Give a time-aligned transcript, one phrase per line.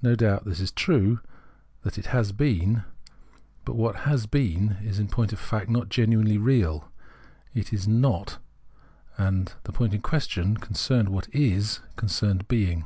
[0.00, 1.18] No doubt this is true,
[1.82, 2.84] that it has been;
[3.64, 6.92] but what has been is in point of fact not genuinely real,
[7.54, 8.38] it is not,
[9.16, 12.84] and the point in question concerned what is, concerned being.